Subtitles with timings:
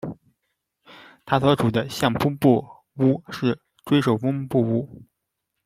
[1.27, 2.65] 他所属的相扑部
[2.95, 5.03] 屋是追手风部屋。